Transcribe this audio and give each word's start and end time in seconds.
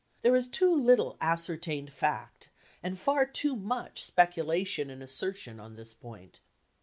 There 0.23 0.35
is 0.35 0.47
too 0.47 0.73
little 0.75 1.15
ascertained 1.21 1.91
fact 1.93 2.49
and 2.81 2.97
far 2.97 3.23
too 3.27 3.55
much 3.55 4.03
speculation 4.03 4.89
and 4.89 5.03
assertion 5.03 5.59
on 5.59 5.75
this 5.75 5.93
point. 5.93 6.39